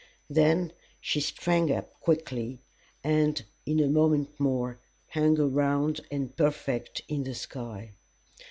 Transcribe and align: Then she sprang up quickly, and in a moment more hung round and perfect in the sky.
Then 0.31 0.73
she 0.99 1.19
sprang 1.21 1.71
up 1.71 1.99
quickly, 1.99 2.63
and 3.03 3.39
in 3.67 3.79
a 3.79 3.87
moment 3.87 4.39
more 4.39 4.79
hung 5.09 5.35
round 5.37 6.01
and 6.09 6.35
perfect 6.35 7.03
in 7.07 7.21
the 7.23 7.35
sky. 7.35 7.93